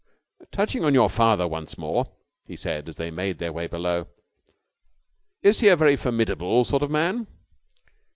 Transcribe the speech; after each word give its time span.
"Touching 0.51 0.83
on 0.83 0.95
your 0.95 1.11
father 1.11 1.47
once 1.47 1.77
more," 1.77 2.07
he 2.47 2.55
said 2.55 2.89
as 2.89 2.95
they 2.95 3.11
made 3.11 3.37
their 3.37 3.53
way 3.53 3.67
below, 3.67 4.07
"is 5.43 5.59
he 5.59 5.67
a 5.67 5.75
very 5.75 5.95
formidable 5.95 6.63
sort 6.65 6.81
of 6.81 6.89
man?" 6.89 7.27